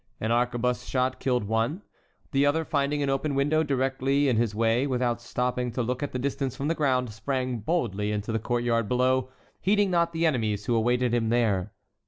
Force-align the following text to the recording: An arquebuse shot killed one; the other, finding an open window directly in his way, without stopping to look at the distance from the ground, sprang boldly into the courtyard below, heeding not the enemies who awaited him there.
An 0.19 0.31
arquebuse 0.31 0.87
shot 0.87 1.19
killed 1.19 1.43
one; 1.43 1.83
the 2.31 2.43
other, 2.43 2.65
finding 2.65 3.03
an 3.03 3.09
open 3.11 3.35
window 3.35 3.61
directly 3.61 4.27
in 4.27 4.35
his 4.35 4.55
way, 4.55 4.87
without 4.87 5.21
stopping 5.21 5.71
to 5.73 5.83
look 5.83 6.01
at 6.01 6.11
the 6.11 6.17
distance 6.17 6.55
from 6.55 6.69
the 6.69 6.73
ground, 6.73 7.11
sprang 7.13 7.59
boldly 7.59 8.11
into 8.11 8.31
the 8.31 8.39
courtyard 8.39 8.89
below, 8.89 9.29
heeding 9.59 9.91
not 9.91 10.11
the 10.11 10.25
enemies 10.25 10.65
who 10.65 10.73
awaited 10.73 11.13
him 11.13 11.29
there. 11.29 11.71